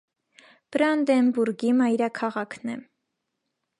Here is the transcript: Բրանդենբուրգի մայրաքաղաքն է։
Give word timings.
Բրանդենբուրգի 0.75 1.75
մայրաքաղաքն 1.81 2.73
է։ 2.77 2.83